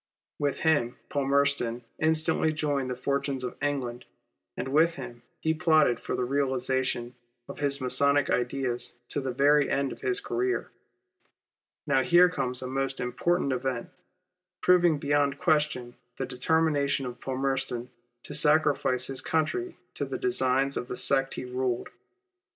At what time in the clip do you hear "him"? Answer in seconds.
0.61-0.97, 4.95-5.21